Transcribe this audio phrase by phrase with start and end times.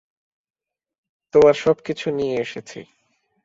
[1.33, 2.79] তোমার সবকিছু নিয়ে এসেছি।